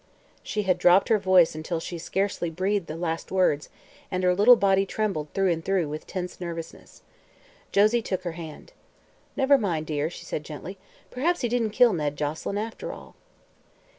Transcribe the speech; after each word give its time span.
"_She 0.41 0.63
had 0.63 0.79
dropped 0.79 1.09
her 1.09 1.19
voice 1.19 1.53
until 1.53 1.79
she 1.79 1.99
scarcely 1.99 2.49
breathed 2.49 2.87
the 2.87 2.95
last 2.95 3.31
words 3.31 3.69
and 4.09 4.23
her 4.23 4.33
little 4.33 4.55
body 4.55 4.83
trembled 4.83 5.31
through 5.35 5.51
and 5.51 5.63
through 5.63 5.87
with 5.89 6.07
tense 6.07 6.39
nervousness. 6.41 7.03
Josie 7.71 8.01
took 8.01 8.23
her 8.23 8.31
hand. 8.31 8.73
"Never 9.37 9.59
mind, 9.59 9.85
dear," 9.85 10.09
she 10.09 10.25
said 10.25 10.43
gently. 10.43 10.79
"Perhaps 11.11 11.41
he 11.41 11.47
didn't 11.47 11.69
kill 11.77 11.93
Ned 11.93 12.15
Joselyn, 12.15 12.57
after 12.57 12.91
all." 12.91 13.13